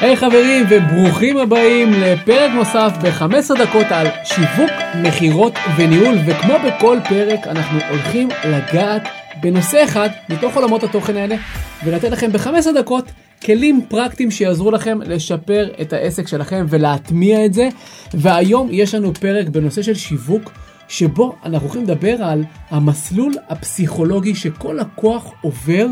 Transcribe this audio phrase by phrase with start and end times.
[0.00, 4.70] היי hey, חברים וברוכים הבאים לפרק נוסף ב-15 דקות על שיווק,
[5.02, 9.02] מכירות וניהול וכמו בכל פרק אנחנו הולכים לגעת
[9.42, 11.36] בנושא אחד מתוך עולמות התוכן האלה
[11.84, 13.04] ולתת לכם ב-15 דקות
[13.44, 17.68] כלים פרקטיים שיעזרו לכם לשפר את העסק שלכם ולהטמיע את זה
[18.14, 20.52] והיום יש לנו פרק בנושא של שיווק
[20.88, 25.86] שבו אנחנו הולכים לדבר על המסלול הפסיכולוגי שכל לקוח עובר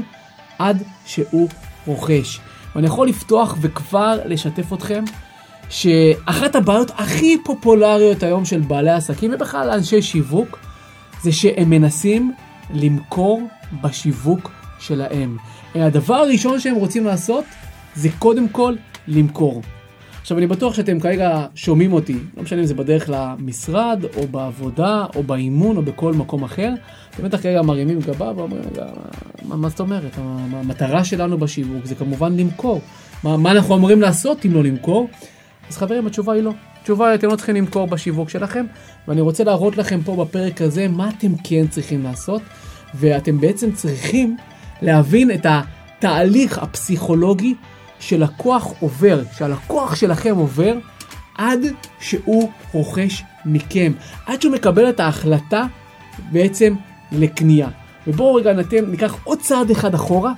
[0.59, 1.49] עד שהוא
[1.87, 2.41] רוכש.
[2.77, 5.05] ואני יכול לפתוח וכבר לשתף אתכם
[5.69, 10.59] שאחת הבעיות הכי פופולריות היום של בעלי עסקים ובכלל אנשי שיווק
[11.23, 12.33] זה שהם מנסים
[12.71, 13.43] למכור
[13.83, 15.37] בשיווק שלהם.
[15.75, 17.45] הדבר הראשון שהם רוצים לעשות
[17.95, 18.75] זה קודם כל
[19.09, 19.63] למכור.
[20.21, 25.07] עכשיו אני בטוח שאתם כרגע שומעים אותי, לא משנה אם זה בדרך למשרד, או בעבודה,
[25.17, 26.73] או באימון, או בכל מקום אחר,
[27.11, 28.63] אתם בטח כרגע מרימים גבה ואומרים,
[29.49, 30.13] מה זאת אומרת?
[30.19, 32.81] המטרה שלנו בשיווק זה כמובן למכור.
[33.25, 35.09] מה, מה אנחנו אמורים לעשות אם לא למכור?
[35.71, 36.53] אז חברים, התשובה היא לא.
[36.81, 38.67] התשובה היא, אתם לא צריכים למכור בשיווק שלכם,
[39.09, 42.43] ואני רוצה להראות לכם פה בפרק הזה מה אתם כן צריכים לעשות,
[42.95, 44.37] ואתם בעצם צריכים
[44.83, 47.55] להבין את התהליך הפסיכולוגי
[48.01, 50.75] שלקוח עובר, שהלקוח שלכם עובר,
[51.39, 51.61] עד
[52.01, 53.93] שהוא רוכש מכם,
[54.27, 55.67] עד שהוא מקבל את ההחלטה
[56.33, 56.75] בעצם
[57.13, 57.69] לקנייה.
[58.07, 60.33] ובואו רגע נתן, ניקח עוד צעד אחד אחורה,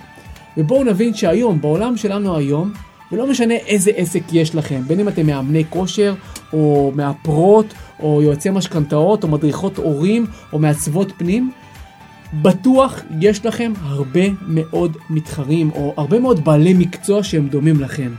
[0.56, 2.72] ובואו נבין שהיום, בעולם שלנו היום,
[3.12, 6.14] ולא משנה איזה עסק יש לכם, בין אם אתם מאמני כושר,
[6.52, 7.66] או מאפרות,
[8.02, 11.50] או יועצי משכנתאות, או מדריכות הורים, או מעצבות פנים,
[12.34, 18.12] בטוח יש לכם הרבה מאוד מתחרים, או הרבה מאוד בעלי מקצוע שהם דומים לכם.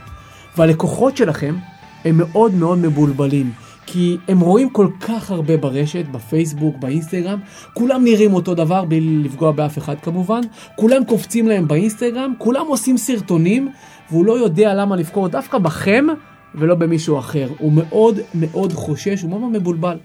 [0.56, 1.56] והלקוחות שלכם
[2.04, 3.52] הם מאוד מאוד מבולבלים.
[3.86, 7.38] כי הם רואים כל כך הרבה ברשת, בפייסבוק, באינסטגרם,
[7.74, 10.40] כולם נראים אותו דבר בלי לפגוע באף אחד כמובן,
[10.76, 13.68] כולם קופצים להם באינסטגרם, כולם עושים סרטונים,
[14.10, 16.06] והוא לא יודע למה לבחור דווקא בכם
[16.54, 17.48] ולא במישהו אחר.
[17.58, 19.98] הוא מאוד מאוד חושש, הוא מאוד מבולבל.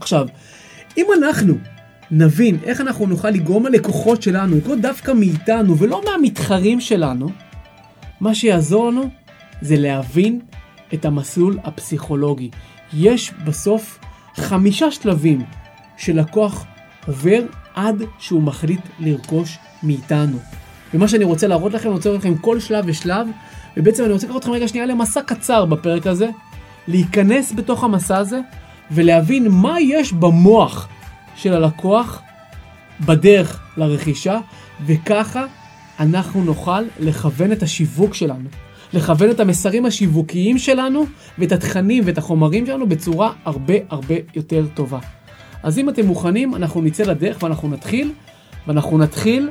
[0.00, 0.26] עכשיו,
[0.98, 1.54] אם אנחנו
[2.10, 7.28] נבין איך אנחנו נוכל לגרום ללקוחות שלנו לקנות דווקא מאיתנו ולא מהמתחרים שלנו,
[8.20, 9.08] מה שיעזור לנו
[9.62, 10.40] זה להבין
[10.94, 12.50] את המסלול הפסיכולוגי.
[12.92, 13.98] יש בסוף
[14.36, 15.42] חמישה שלבים
[15.96, 16.66] שלקוח
[17.06, 17.42] עובר
[17.74, 20.38] עד שהוא מחליט לרכוש מאיתנו.
[20.94, 23.26] ומה שאני רוצה להראות לכם, אני רוצה להראות לכם כל שלב ושלב,
[23.76, 26.28] ובעצם אני רוצה לקחת אתכם רגע שנייה למסע קצר בפרק הזה,
[26.88, 28.40] להיכנס בתוך המסע הזה
[28.90, 30.88] ולהבין מה יש במוח
[31.36, 32.22] של הלקוח
[33.00, 34.38] בדרך לרכישה,
[34.86, 35.44] וככה
[36.00, 38.48] אנחנו נוכל לכוון את השיווק שלנו.
[38.92, 41.06] לכוון את המסרים השיווקיים שלנו
[41.38, 44.98] ואת התכנים ואת החומרים שלנו בצורה הרבה הרבה יותר טובה.
[45.62, 48.12] אז אם אתם מוכנים, אנחנו נצא לדרך ואנחנו נתחיל,
[48.66, 49.50] ואנחנו נתחיל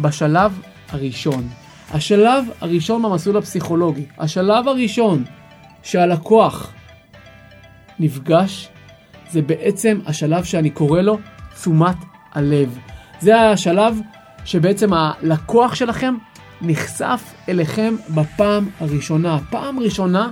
[0.00, 1.48] בשלב הראשון.
[1.90, 5.24] השלב הראשון במסלול הפסיכולוגי, השלב הראשון
[5.82, 6.72] שהלקוח
[7.98, 8.68] נפגש,
[9.30, 11.18] זה בעצם השלב שאני קורא לו
[11.54, 11.96] תשומת
[12.32, 12.78] הלב.
[13.20, 14.00] זה השלב
[14.44, 16.14] שבעצם הלקוח שלכם
[16.66, 19.38] נחשף אליכם בפעם הראשונה.
[19.50, 20.30] פעם ראשונה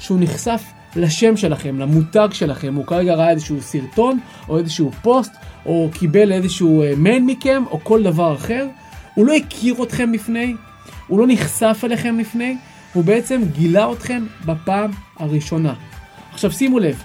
[0.00, 0.62] שהוא נחשף
[0.96, 2.74] לשם שלכם, למותג שלכם.
[2.74, 4.18] הוא כרגע ראה איזשהו סרטון,
[4.48, 5.32] או איזשהו פוסט,
[5.66, 8.66] או קיבל איזשהו מייל מכם, או כל דבר אחר.
[9.14, 10.54] הוא לא הכיר אתכם לפני,
[11.06, 12.56] הוא לא נחשף אליכם לפני,
[12.92, 15.74] הוא בעצם גילה אתכם בפעם הראשונה.
[16.32, 17.02] עכשיו שימו לב,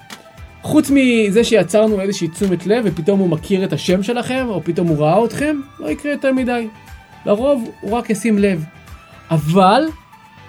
[0.61, 4.97] חוץ מזה שיצרנו איזושהי תשומת לב ופתאום הוא מכיר את השם שלכם, או פתאום הוא
[4.97, 6.67] ראה אתכם, לא יקרה יותר מדי.
[7.25, 8.65] לרוב הוא רק ישים לב.
[9.31, 9.83] אבל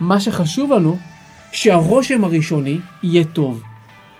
[0.01, 0.97] מה שחשוב לנו,
[1.53, 3.63] שהרושם הראשוני יהיה טוב.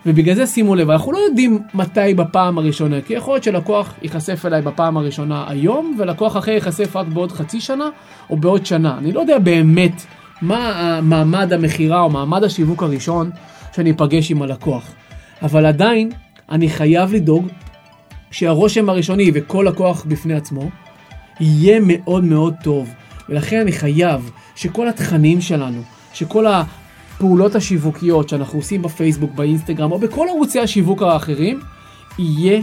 [0.07, 4.47] ובגלל זה שימו לב, אנחנו לא יודעים מתי בפעם הראשונה, כי יכול להיות שלקוח ייחשף
[4.47, 7.89] אליי בפעם הראשונה היום, ולקוח אחר ייחשף רק בעוד חצי שנה,
[8.31, 8.99] או בעוד שנה.
[8.99, 10.03] אני לא יודע באמת
[10.43, 13.31] מה מעמד המכירה או מעמד השיווק הראשון
[13.77, 14.93] שאני אפגש עם הלקוח.
[15.43, 16.11] אבל עדיין,
[16.51, 17.49] אני חייב לדאוג
[18.31, 20.71] שהרושם הראשוני וכל לקוח בפני עצמו,
[21.41, 22.95] יהיה מאוד מאוד טוב.
[23.29, 25.83] ולכן אני חייב שכל התכנים שלנו,
[26.13, 31.61] שכל הפעולות השיווקיות שאנחנו עושים בפייסבוק, באינסטגרם או בכל ערוצי השיווק האחרים,
[32.19, 32.61] יהיה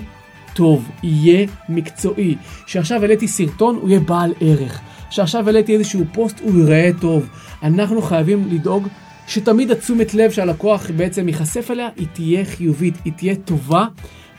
[0.53, 2.35] טוב, יהיה מקצועי.
[2.67, 4.79] שעכשיו העליתי סרטון, הוא יהיה בעל ערך.
[5.09, 7.29] שעכשיו העליתי איזשהו פוסט, הוא ייראה טוב.
[7.63, 8.87] אנחנו חייבים לדאוג
[9.27, 13.85] שתמיד התשומת לב שהלקוח בעצם ייחשף אליה, היא תהיה חיובית, היא תהיה טובה,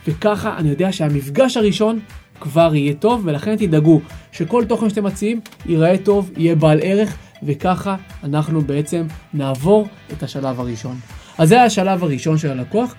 [0.07, 1.99] וככה אני יודע שהמפגש הראשון
[2.43, 4.01] כבר יהיה טוב, ולכן תדאגו
[4.31, 10.59] שכל תוכן שאתם מציעים ייראה טוב, יהיה בעל ערך, וככה אנחנו בעצם נעבור את השלב
[10.59, 10.95] הראשון.
[11.37, 12.95] אז זה השלב הראשון של הלקוח,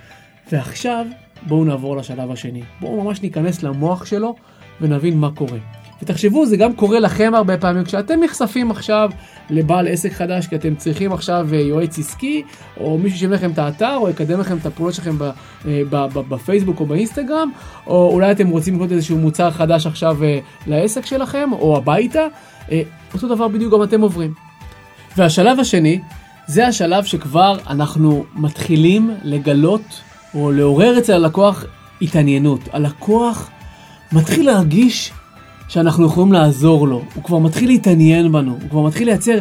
[0.53, 1.07] ועכשיו
[1.47, 2.63] בואו נעבור לשלב השני.
[2.81, 4.35] בואו ממש ניכנס למוח שלו
[4.81, 5.59] ונבין מה קורה.
[6.05, 9.11] ותחשבו, זה גם קורה לכם הרבה פעמים, כשאתם נחשפים עכשיו
[9.51, 12.43] לבעל עסק חדש, כי אתם צריכים עכשיו אה, יועץ עסקי,
[12.81, 15.17] או מישהו שיבנה לכם את האתר, או יקדם לכם את הפעולות שלכם
[16.15, 17.51] בפייסבוק או באינסטגרם,
[17.87, 20.19] או אולי אתם רוצים לקנות איזשהו מוצר חדש עכשיו
[20.67, 22.27] לעסק שלכם, או הביתה,
[23.15, 24.35] אותו דבר בדיוק גם אתם עוברים.
[25.17, 26.01] והשלב השני,
[26.47, 30.01] זה השלב שכבר אנחנו מתחילים לגלות
[30.35, 31.65] או לעורר אצל הלקוח
[32.03, 32.61] התעניינות.
[32.73, 33.51] הלקוח
[34.13, 35.13] מתחיל להרגיש
[35.69, 39.39] שאנחנו יכולים לעזור לו, הוא כבר מתחיל להתעניין בנו, הוא כבר מתחיל לייצר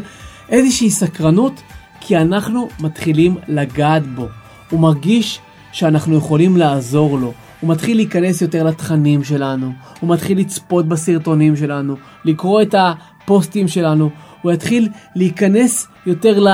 [0.50, 1.62] איזושהי סקרנות,
[2.00, 4.28] כי אנחנו מתחילים לגעת בו.
[4.70, 5.40] הוא מרגיש
[5.72, 7.34] שאנחנו יכולים לעזור לו.
[7.60, 14.10] הוא מתחיל להיכנס יותר לתכנים שלנו, הוא מתחיל לצפות בסרטונים שלנו, לקרוא את הפוסטים שלנו,
[14.42, 16.46] הוא יתחיל להיכנס יותר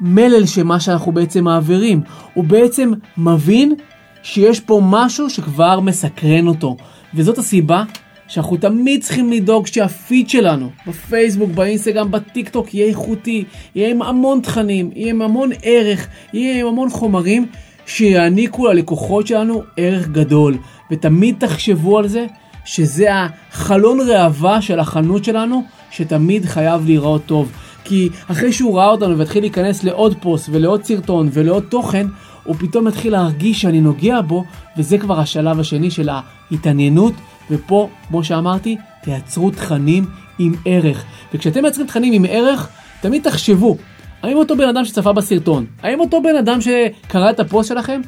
[0.00, 2.00] למלל של מה שאנחנו בעצם מעבירים.
[2.34, 3.74] הוא בעצם מבין
[4.22, 6.76] שיש פה משהו שכבר מסקרן אותו.
[7.14, 7.84] וזאת הסיבה
[8.28, 13.44] שאנחנו תמיד צריכים לדאוג שהפיד שלנו, בפייסבוק, באינסטגרם, בטיק טוק, יהיה איכותי,
[13.74, 17.46] יהיה עם המון תכנים, יהיה עם המון ערך, יהיה עם המון חומרים
[17.86, 20.58] שיעניקו ללקוחות שלנו ערך גדול.
[20.90, 22.26] ותמיד תחשבו על זה
[22.64, 27.52] שזה החלון ראווה של החנות שלנו, שתמיד חייב להיראות טוב.
[27.84, 32.06] כי אחרי שהוא ראה אותנו והתחיל להיכנס לעוד פוסט ולעוד סרטון ולעוד תוכן,
[32.44, 34.44] הוא פתאום מתחיל להרגיש שאני נוגע בו,
[34.76, 37.12] וזה כבר השלב השני של ההתעניינות,
[37.50, 40.06] ופה, כמו שאמרתי, תייצרו תכנים
[40.38, 41.04] עם ערך.
[41.34, 42.68] וכשאתם מייצרים תכנים עם ערך,
[43.00, 43.76] תמיד תחשבו,
[44.22, 48.00] האם אותו בן אדם שצפה בסרטון, האם אותו בן אדם שקרא את הפוסט שלכם,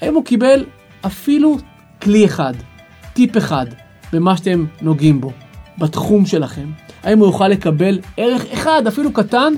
[0.00, 0.64] האם הוא קיבל
[1.06, 1.58] אפילו
[2.02, 2.54] כלי אחד,
[3.12, 3.66] טיפ אחד,
[4.12, 5.32] במה שאתם נוגעים בו,
[5.78, 6.66] בתחום שלכם?
[7.02, 9.52] האם הוא יוכל לקבל ערך אחד, אפילו קטן?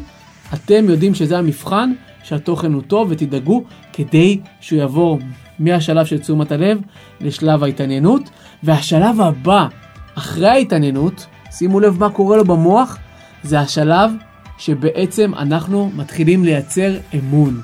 [0.55, 1.93] אתם יודעים שזה המבחן,
[2.25, 5.19] שהתוכן הוא טוב, ותדאגו כדי שהוא יעבור
[5.61, 6.79] מהשלב של תשומת הלב
[7.21, 8.31] לשלב ההתעניינות.
[8.63, 9.67] והשלב הבא,
[10.15, 12.99] אחרי ההתעניינות, שימו לב מה קורה לו במוח,
[13.43, 14.11] זה השלב
[14.59, 17.61] שבעצם אנחנו מתחילים לייצר אמון.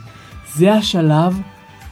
[0.54, 1.40] זה השלב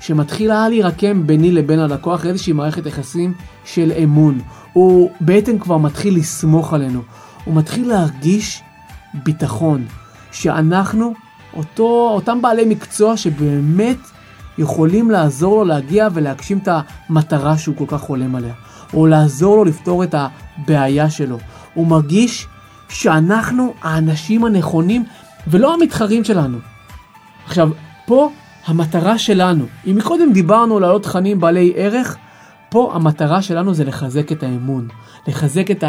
[0.00, 3.34] שמתחילה להירקם ביני לבין הלקוח איזושהי מערכת יחסים
[3.64, 4.40] של אמון.
[4.72, 7.02] הוא בעצם כבר מתחיל לסמוך עלינו.
[7.44, 8.62] הוא מתחיל להרגיש
[9.14, 9.84] ביטחון,
[10.32, 11.14] שאנחנו
[11.56, 13.98] אותו, אותם בעלי מקצוע שבאמת
[14.58, 16.68] יכולים לעזור לו להגיע ולהגשים את
[17.08, 18.54] המטרה שהוא כל כך חולם עליה,
[18.94, 21.38] או לעזור לו לפתור את הבעיה שלו.
[21.74, 22.46] הוא מרגיש
[22.88, 25.04] שאנחנו האנשים הנכונים
[25.46, 26.58] ולא המתחרים שלנו.
[27.46, 27.70] עכשיו,
[28.06, 28.30] פה
[28.66, 32.16] המטרה שלנו, אם מקודם דיברנו על עוד תכנים בעלי ערך,
[32.68, 34.88] פה המטרה שלנו זה לחזק את האמון,
[35.28, 35.84] לחזק את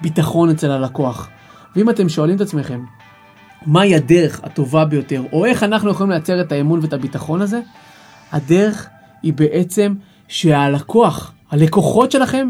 [0.00, 1.28] הביטחון אצל הלקוח.
[1.76, 2.80] ואם אתם שואלים את עצמכם,
[3.66, 7.60] מהי הדרך הטובה ביותר, או איך אנחנו יכולים לייצר את האמון ואת הביטחון הזה,
[8.34, 8.88] הדרך
[9.22, 9.94] היא בעצם
[10.28, 12.48] שהלקוח, הלקוחות שלכם,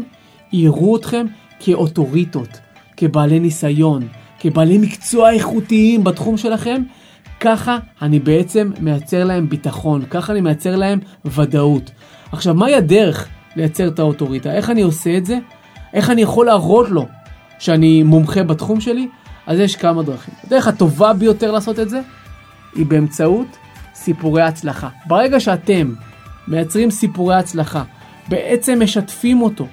[0.53, 1.25] יראו אתכם
[1.59, 2.59] כאוטוריטות,
[2.97, 4.07] כבעלי ניסיון,
[4.39, 6.81] כבעלי מקצוע איכותיים בתחום שלכם,
[7.39, 11.91] ככה אני בעצם מייצר להם ביטחון, ככה אני מייצר להם ודאות.
[12.31, 14.53] עכשיו, מהי הדרך לייצר את האוטוריטה?
[14.53, 15.37] איך אני עושה את זה?
[15.93, 17.05] איך אני יכול להראות לו
[17.59, 19.07] שאני מומחה בתחום שלי?
[19.47, 20.33] אז יש כמה דרכים.
[20.43, 22.01] הדרך הטובה ביותר לעשות את זה
[22.75, 23.47] היא באמצעות
[24.05, 24.89] סיפורי הצלחה.
[25.07, 25.93] ברגע שאתם
[26.47, 27.83] מייצרים סיפורי הצלחה,
[28.27, 29.67] בעצם משתפים אותו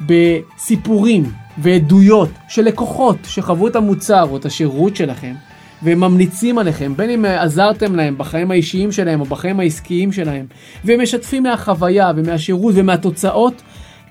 [0.00, 5.34] בסיפורים ועדויות של לקוחות שחוו את המוצר או את השירות שלכם,
[5.82, 10.46] והם ממליצים עליכם, בין אם עזרתם להם בחיים האישיים שלהם או בחיים העסקיים שלהם,
[10.84, 13.62] והם משתפים מהחוויה ומהשירות ומהתוצאות,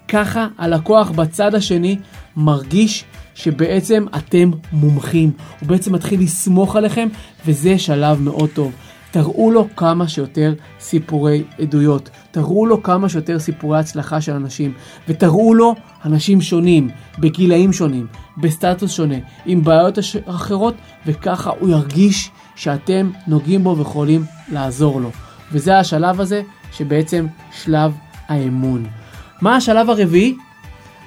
[0.08, 1.98] ככה הלקוח בצד השני
[2.38, 5.32] מרגיש שבעצם אתם מומחים.
[5.60, 7.08] הוא בעצם מתחיל לסמוך עליכם,
[7.46, 8.72] וזה שלב מאוד טוב.
[9.14, 14.74] תראו לו כמה שיותר סיפורי עדויות, תראו לו כמה שיותר סיפורי הצלחה של אנשים,
[15.08, 16.90] ותראו לו אנשים שונים,
[17.20, 19.16] בגילאים שונים, בסטטוס שונה,
[19.46, 20.74] עם בעיות אחרות,
[21.06, 25.12] וככה הוא ירגיש שאתם נוגעים בו ויכולים לעזור לו.
[25.52, 26.42] וזה השלב הזה,
[26.72, 27.94] שבעצם שלב
[28.28, 28.86] האמון.
[29.42, 30.36] מה השלב הרביעי?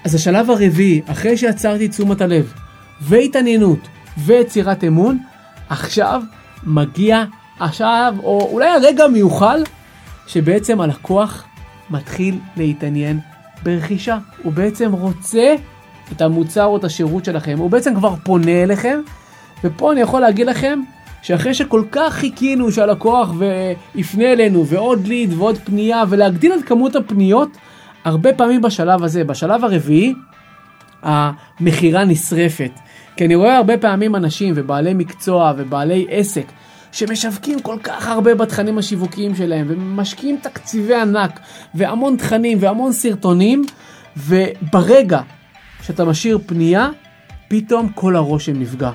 [0.05, 2.53] אז השלב הרביעי, אחרי שיצרתי תשומת הלב,
[3.01, 5.19] והתעניינות, ויצירת אמון,
[5.69, 6.23] עכשיו
[6.65, 7.25] מגיע
[7.61, 9.63] עכשיו, או אולי הרגע המיוחל,
[10.27, 11.45] שבעצם הלקוח
[11.91, 13.21] מתחיל להתעניין
[13.63, 14.19] ברכישה.
[14.43, 15.55] הוא בעצם רוצה
[16.13, 19.01] את המוצר או את השירות שלכם, הוא בעצם כבר פונה אליכם,
[19.65, 20.81] ופה אני יכול להגיד לכם
[21.23, 23.31] שאחרי שכל כך חיכינו שהלקוח
[23.95, 27.57] יפנה אלינו ועוד ליד ועוד פנייה ולהגדיל את כמות הפניות,
[28.05, 30.15] הרבה פעמים בשלב הזה, בשלב הרביעי,
[31.03, 32.71] המכירה נשרפת.
[33.17, 36.45] כי אני רואה הרבה פעמים אנשים ובעלי מקצוע ובעלי עסק
[36.97, 41.41] שמשווקים כל כך הרבה בתכנים השיווקיים שלהם ומשקיעים תקציבי ענק
[41.75, 43.65] והמון תכנים והמון סרטונים
[44.17, 45.21] וברגע
[45.83, 46.89] שאתה משאיר פנייה
[47.49, 48.91] פתאום כל הרושם נפגע.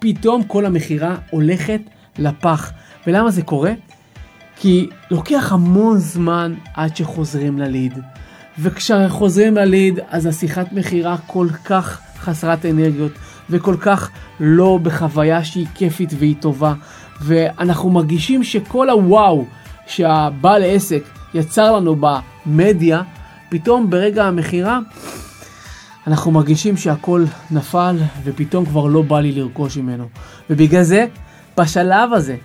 [0.00, 1.80] פתאום כל המכירה הולכת
[2.18, 2.72] לפח.
[3.06, 3.72] ולמה זה קורה?
[4.56, 7.98] כי לוקח המון זמן עד שחוזרים לליד.
[8.58, 13.12] וכשחוזרים לליד, אז השיחת מכירה כל כך חסרת אנרגיות,
[13.50, 14.10] וכל כך
[14.40, 16.74] לא בחוויה שהיא כיפית והיא טובה.
[17.22, 19.44] ואנחנו מרגישים שכל הוואו
[19.86, 21.02] שהבעל עסק
[21.34, 23.02] יצר לנו במדיה,
[23.48, 24.78] פתאום ברגע המכירה
[26.06, 30.08] אנחנו מרגישים שהכל נפל ופתאום כבר לא בא לי לרכוש ממנו.
[30.50, 31.06] ובגלל זה,
[31.58, 32.36] בשלב הזה,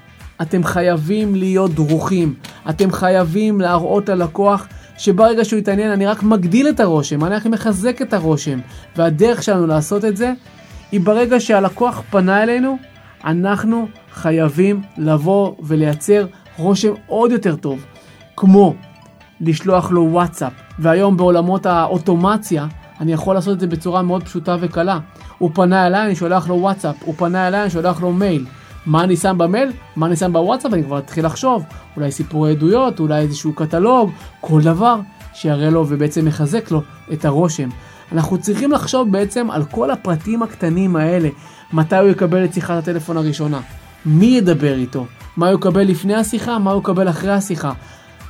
[0.41, 2.33] אתם חייבים להיות דרוכים.
[2.69, 4.67] אתם חייבים להראות ללקוח
[4.97, 8.59] שברגע שהוא יתעניין אני רק מגדיל את הרושם, אני רק מחזק את הרושם.
[8.95, 10.33] והדרך שלנו לעשות את זה
[10.91, 12.77] היא ברגע שהלקוח פנה אלינו,
[13.25, 16.25] אנחנו חייבים לבוא ולייצר
[16.57, 17.85] רושם עוד יותר טוב.
[18.37, 18.75] כמו
[19.41, 22.67] לשלוח לו וואטסאפ, והיום בעולמות האוטומציה
[22.99, 24.99] אני יכול לעשות את זה בצורה מאוד פשוטה וקלה.
[25.37, 28.45] הוא פנה אליי, אני שולח לו וואטסאפ, הוא פנה אליי, אני שולח לו מייל.
[28.85, 29.71] מה אני שם במייל?
[29.95, 30.73] מה אני שם בוואטסאפ?
[30.73, 31.63] אני כבר אתחיל לחשוב.
[31.95, 34.99] אולי סיפורי עדויות, אולי איזשהו קטלוג, כל דבר
[35.33, 36.81] שיראה לו ובעצם יחזק לו
[37.13, 37.69] את הרושם.
[38.11, 41.29] אנחנו צריכים לחשוב בעצם על כל הפרטים הקטנים האלה.
[41.73, 43.61] מתי הוא יקבל את שיחת הטלפון הראשונה?
[44.05, 45.05] מי ידבר איתו?
[45.37, 46.59] מה הוא יקבל לפני השיחה?
[46.59, 47.71] מה הוא יקבל אחרי השיחה?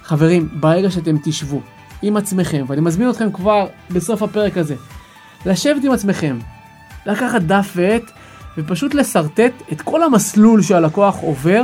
[0.03, 1.61] חברים, ברגע שאתם תשבו
[2.01, 4.75] עם עצמכם, ואני מזמין אתכם כבר בסוף הפרק הזה,
[5.45, 6.39] לשבת עם עצמכם,
[7.05, 8.11] לקחת דף ועט
[8.57, 11.63] ופשוט לשרטט את כל המסלול שהלקוח עובר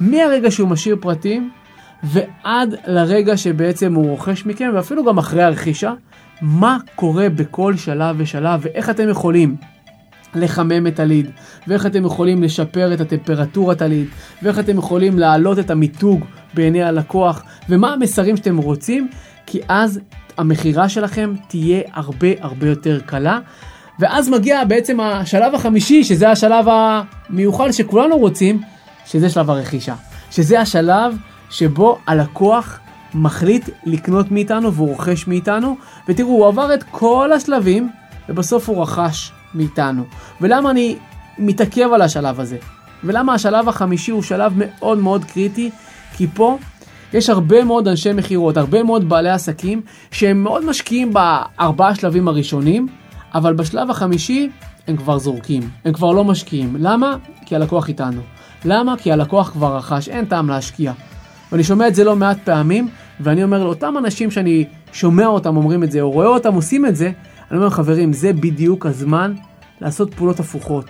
[0.00, 1.50] מהרגע שהוא משאיר פרטים
[2.02, 5.92] ועד לרגע שבעצם הוא רוכש מכם ואפילו גם אחרי הרכישה,
[6.40, 9.56] מה קורה בכל שלב ושלב ואיך אתם יכולים
[10.34, 11.30] לחמם את הליד,
[11.68, 14.06] ואיך אתם יכולים לשפר את הטמפרטורת הליד,
[14.42, 16.24] ואיך אתם יכולים להעלות את המיתוג
[16.54, 19.08] בעיני הלקוח, ומה המסרים שאתם רוצים,
[19.46, 20.00] כי אז
[20.38, 23.38] המכירה שלכם תהיה הרבה הרבה יותר קלה.
[23.98, 28.60] ואז מגיע בעצם השלב החמישי, שזה השלב המיוחד שכולנו רוצים,
[29.06, 29.94] שזה שלב הרכישה.
[30.30, 31.16] שזה השלב
[31.50, 32.78] שבו הלקוח
[33.14, 35.76] מחליט לקנות מאיתנו והוא רוכש מאיתנו,
[36.08, 37.90] ותראו, הוא עבר את כל השלבים,
[38.28, 40.04] ובסוף הוא רכש מאיתנו.
[40.40, 40.96] ולמה אני
[41.38, 42.56] מתעכב על השלב הזה?
[43.04, 45.70] ולמה השלב החמישי הוא שלב מאוד מאוד קריטי?
[46.16, 46.58] כי פה
[47.12, 52.88] יש הרבה מאוד אנשי מכירות, הרבה מאוד בעלי עסקים, שהם מאוד משקיעים בארבעה שלבים הראשונים,
[53.34, 54.50] אבל בשלב החמישי
[54.88, 56.76] הם כבר זורקים, הם כבר לא משקיעים.
[56.78, 57.16] למה?
[57.46, 58.20] כי הלקוח איתנו.
[58.64, 58.96] למה?
[58.96, 60.92] כי הלקוח כבר רכש, אין טעם להשקיע.
[61.52, 62.88] ואני שומע את זה לא מעט פעמים,
[63.20, 66.96] ואני אומר לאותם אנשים שאני שומע אותם אומרים את זה, או רואה אותם עושים את
[66.96, 67.10] זה,
[67.50, 69.34] אני אומר חברים, זה בדיוק הזמן
[69.80, 70.84] לעשות פעולות הפוכות.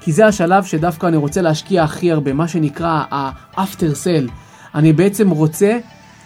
[0.00, 4.30] כי זה השלב שדווקא אני רוצה להשקיע הכי הרבה, מה שנקרא ה-after sell.
[4.74, 5.78] אני בעצם רוצה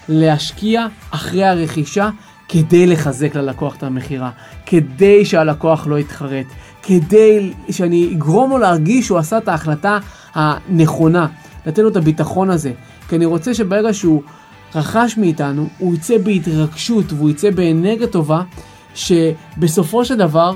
[0.08, 2.10] להשקיע אחרי הרכישה
[2.48, 4.30] כדי לחזק ללקוח את המכירה,
[4.66, 6.46] כדי שהלקוח לא יתחרט,
[6.82, 9.98] כדי שאני אגרום לו להרגיש שהוא עשה את ההחלטה
[10.34, 11.26] הנכונה,
[11.66, 12.72] לתת לו את הביטחון הזה.
[13.08, 14.22] כי אני רוצה שברגע שהוא
[14.74, 18.42] רכש מאיתנו, הוא יצא בהתרגשות והוא יצא באנרגיה טובה,
[18.94, 20.54] שבסופו של דבר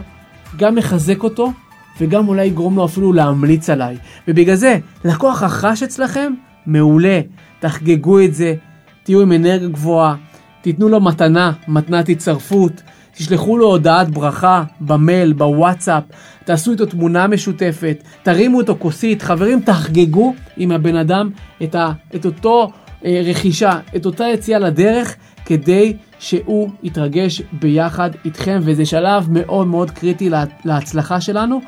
[0.57, 1.53] גם מחזק אותו
[2.01, 3.97] וגם אולי יגרום לו אפילו להמליץ עליי.
[4.29, 6.33] ובגלל זה, לקוח רכש אצלכם,
[6.67, 7.21] מעולה.
[7.61, 8.55] תחגגו את זה,
[9.03, 10.15] תהיו עם אנרגיה גבוהה,
[10.63, 12.83] תיתנו לו מתנה, מתנת הצטרפות,
[13.13, 16.03] תשלחו לו הודעת ברכה במייל, בוואטסאפ,
[16.45, 21.31] תעשו איתו תמונה משותפת, תרימו אותו כוסית, חברים תחגגו עם הבן אדם
[21.63, 22.71] את, ה, את אותו
[23.05, 29.91] אה, רכישה, את אותה יציאה לדרך, כדי שהוא יתרגש ביחד איתכם, וזה שלב מאוד מאוד
[29.91, 31.61] קריטי לה, להצלחה שלנו.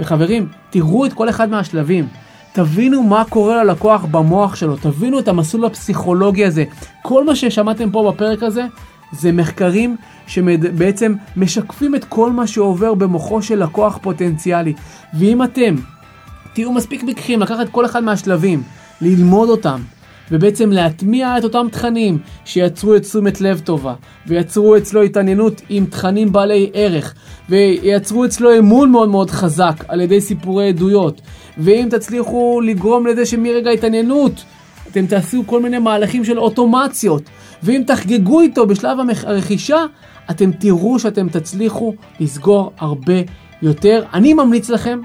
[0.00, 2.08] וחברים, תראו את כל אחד מהשלבים.
[2.52, 6.64] תבינו מה קורה ללקוח במוח שלו, תבינו את המסלול הפסיכולוגי הזה.
[7.02, 8.66] כל מה ששמעתם פה בפרק הזה,
[9.12, 14.74] זה מחקרים שבעצם משקפים את כל מה שעובר במוחו של לקוח פוטנציאלי.
[15.18, 15.74] ואם אתם
[16.52, 18.62] תהיו מספיק בקחים לקחת כל אחד מהשלבים,
[19.00, 19.80] ללמוד אותם,
[20.32, 23.94] ובעצם להטמיע את אותם תכנים שיצרו את תשומת לב טובה,
[24.26, 27.14] ויצרו אצלו התעניינות עם תכנים בעלי ערך,
[27.48, 31.20] וייצרו אצלו אמון מאוד מאוד חזק על ידי סיפורי עדויות,
[31.58, 34.44] ואם תצליחו לגרום לזה שמרגע התעניינות
[34.90, 37.22] אתם תעשו כל מיני מהלכים של אוטומציות,
[37.62, 39.84] ואם תחגגו איתו בשלב הרכישה,
[40.30, 43.20] אתם תראו שאתם תצליחו לסגור הרבה
[43.62, 44.04] יותר.
[44.14, 45.00] אני ממליץ לכם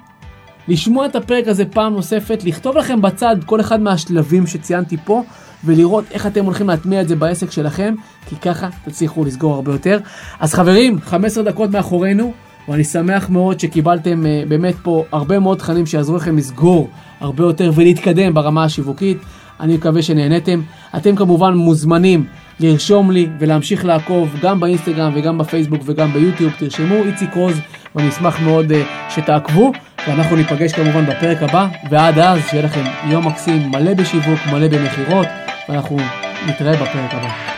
[0.67, 5.24] לשמוע את הפרק הזה פעם נוספת, לכתוב לכם בצד כל אחד מהשלבים שציינתי פה,
[5.65, 7.96] ולראות איך אתם הולכים להטמיע את זה בעסק שלכם,
[8.29, 10.00] כי ככה תצליחו לסגור הרבה יותר.
[10.39, 12.34] אז חברים, 15 דקות מאחורינו,
[12.67, 16.89] ואני שמח מאוד שקיבלתם uh, באמת פה הרבה מאוד תכנים שיעזרו לכם לסגור
[17.20, 19.17] הרבה יותר ולהתקדם ברמה השיווקית.
[19.60, 20.62] אני מקווה שנהניתם.
[20.98, 22.25] אתם כמובן מוזמנים
[22.60, 26.53] לרשום לי ולהמשיך לעקוב גם באינסטגרם וגם בפייסבוק וגם ביוטיוב.
[26.60, 27.58] תרשמו איציק רוז
[27.96, 28.72] ואני אשמח מאוד
[29.10, 29.72] שתעקבו,
[30.07, 35.27] ואנחנו ניפגש כמובן בפרק הבא, ועד אז שיהיה לכם יום מקסים מלא בשיווק, מלא במכירות,
[35.69, 35.98] ואנחנו
[36.48, 37.52] נתראה בפרק הבא.